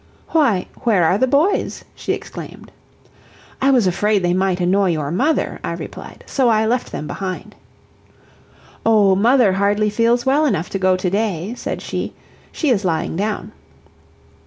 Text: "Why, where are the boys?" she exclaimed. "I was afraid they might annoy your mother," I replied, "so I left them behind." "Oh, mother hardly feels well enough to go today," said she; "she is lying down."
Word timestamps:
"Why, 0.29 0.65
where 0.81 1.03
are 1.03 1.19
the 1.19 1.27
boys?" 1.27 1.85
she 1.93 2.13
exclaimed. 2.13 2.71
"I 3.61 3.69
was 3.69 3.85
afraid 3.85 4.23
they 4.23 4.33
might 4.33 4.59
annoy 4.59 4.89
your 4.93 5.11
mother," 5.11 5.59
I 5.63 5.73
replied, 5.73 6.23
"so 6.25 6.49
I 6.49 6.65
left 6.65 6.91
them 6.91 7.05
behind." 7.05 7.53
"Oh, 8.83 9.15
mother 9.15 9.53
hardly 9.53 9.91
feels 9.91 10.25
well 10.25 10.47
enough 10.47 10.71
to 10.71 10.79
go 10.79 10.97
today," 10.97 11.53
said 11.55 11.83
she; 11.83 12.15
"she 12.51 12.71
is 12.71 12.83
lying 12.83 13.15
down." 13.15 13.51